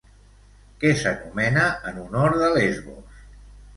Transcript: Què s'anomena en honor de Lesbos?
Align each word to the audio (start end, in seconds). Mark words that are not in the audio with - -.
Què 0.83 0.93
s'anomena 1.01 1.67
en 1.91 2.01
honor 2.05 2.39
de 2.45 2.51
Lesbos? 2.59 3.21